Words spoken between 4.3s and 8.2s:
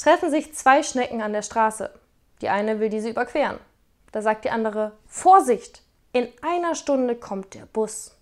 die andere, Vorsicht, in einer Stunde kommt der Bus.